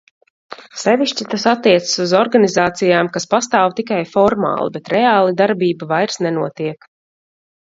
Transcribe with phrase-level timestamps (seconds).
[0.83, 6.91] Sevišķi tas attiecas uz organizācijām, kas pastāv tikai formāli, bet reāli darbība vairs nenotiek.